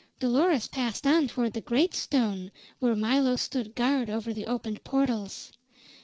[0.19, 5.51] Dolores passed on toward the great stone, where Milo stood guard over the opened portals.